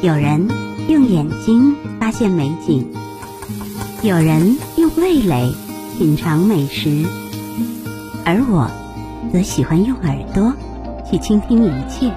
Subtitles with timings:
[0.00, 0.48] 有人
[0.88, 2.86] 用眼睛发现美景，
[4.02, 5.52] 有人用味蕾
[5.98, 7.04] 品尝美食，
[8.24, 8.70] 而我
[9.32, 10.52] 则喜欢用耳朵
[11.10, 12.12] 去倾听一切。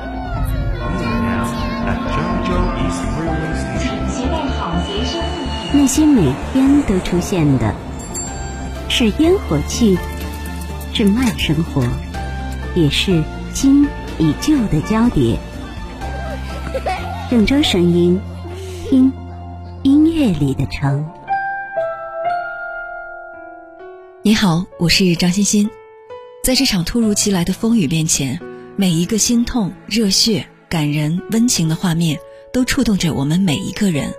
[5.73, 7.73] 那些每天都出现的，
[8.89, 9.97] 是烟火气，
[10.93, 11.83] 是慢生活，
[12.75, 13.23] 也是
[13.55, 13.85] 新
[14.19, 15.39] 与旧的交叠。
[17.29, 18.19] 郑州声音，
[18.89, 19.11] 听
[19.83, 21.05] 音乐里的城。
[24.21, 25.69] 你好，我是张欣欣。
[26.43, 28.39] 在这场突如其来的风雨面前，
[28.75, 32.19] 每一个心痛、热血、感人、温情的画面，
[32.51, 34.11] 都触动着我们每一个人。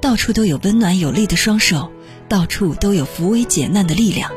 [0.00, 1.90] 到处都有温暖有力的双手，
[2.28, 4.30] 到处都有扶危解难的力量。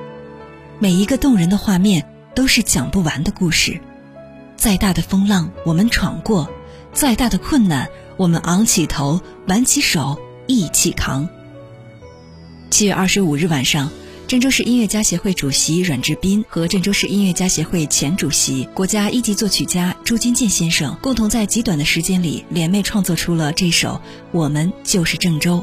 [0.77, 3.79] 每一个动人的画面都是讲不完的故事。
[4.55, 6.47] 再大的风浪，我们闯过；
[6.95, 10.17] 再大的困难，我们昂起头，挽起手，
[10.47, 11.27] 一起扛。
[12.69, 13.91] 七月二十五日晚上。
[14.27, 23.89] 郑州市音乐家协会主席阮志斌和郑州市音乐家协会前主席、国家一级作曲家朱金健先生共同在极短的时间里联袂创作出了这首
[24.31, 25.57] 《我们就是郑州》。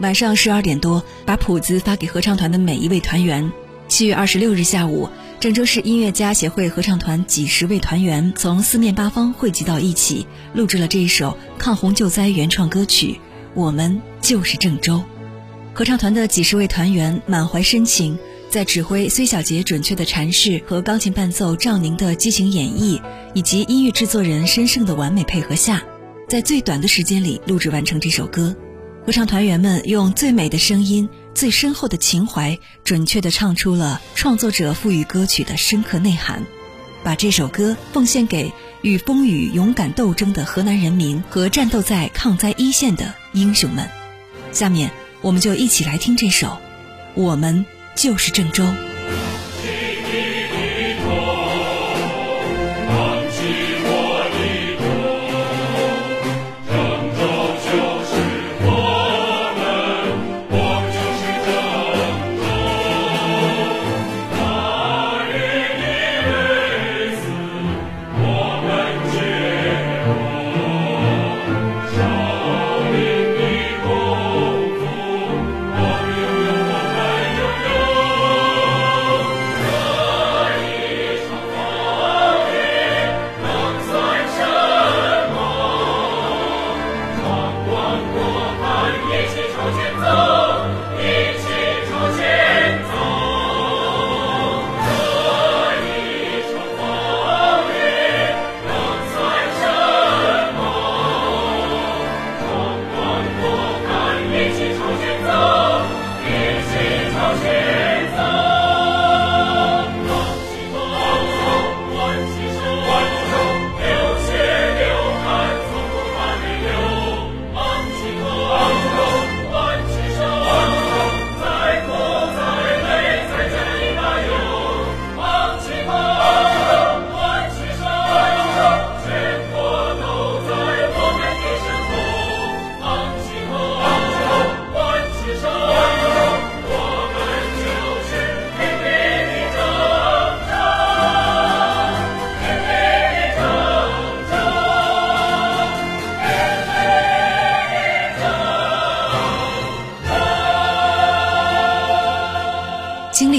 [0.00, 3.52] 晚上十二点多，把谱子发给合唱团的每一位团员。
[3.96, 5.08] 七月二十六日下午，
[5.40, 13.12] 郑州市音乐家协会合唱团几十位团员从四面八方汇集到一起，录制了这一首抗洪救灾原创歌曲
[13.54, 14.98] 《我们就是郑州》。
[15.72, 18.18] 合唱团的几十位团员满怀深情，
[18.50, 23.00] 在指挥崔小杰准确的阐释和钢琴伴奏赵宁的激情演绎，
[23.32, 25.82] 以及音乐制作人申胜的完美配合下，
[26.28, 28.54] 在最短的时间里录制完成这首歌。
[29.06, 36.42] 合唱团员们用最美的声音、最深厚的情怀，准确地唱出了创作者赋予歌曲的深刻内涵，
[37.04, 43.88] 把这首歌奉献给与风雨勇敢斗争的河南人民和战斗在抗灾一线的英雄们。
[44.50, 44.90] 下面。
[45.22, 46.46] 我们就一起来听这首
[47.14, 47.64] 《我们
[47.96, 48.62] 就是郑州》。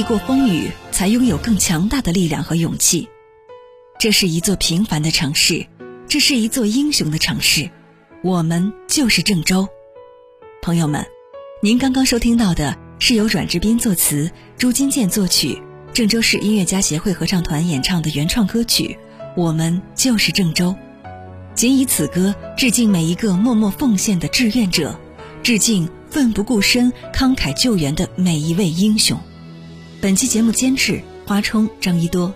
[0.07, 3.09] 过风雨，才拥有更强大的力量和勇气。
[3.99, 5.67] 这是一座平凡的城市，
[6.07, 7.69] 这是一座英雄的城市。
[8.23, 9.67] 我们就是郑州。
[10.61, 11.05] 朋友们，
[11.61, 18.97] 您刚刚收听到的是由阮志斌作词、朱金健作曲、郑州市音乐家协会合唱团演唱的原创歌曲
[19.35, 20.69] 《我们就是郑州》。
[21.53, 24.97] 仅以此歌致敬每一个默默奉献的志愿者，
[25.43, 29.19] 致敬奋不顾身慷慨救援的每一位英雄。
[29.99, 32.31] 本期节目监制花冲张一多，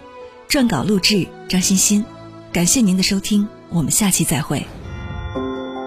[0.50, 2.04] 撰稿录制张欣欣，
[2.52, 4.66] 感谢您的收听，我们下期再会。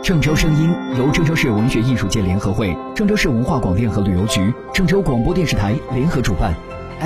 [0.01, 6.55] 郑州声音由郑州市文学艺术界联合会、郑州市文化广电和旅游局、郑州广播电视台联合主办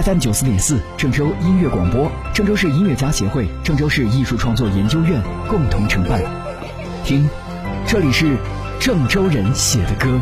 [0.02, 6.22] ，FM 九四点四郑州音乐广播、郑州市音乐家协会、郑州市艺术创作研究院共同承办。
[7.06, 7.26] 听，
[7.86, 8.36] 这里是
[8.78, 10.20] 郑州人写的歌。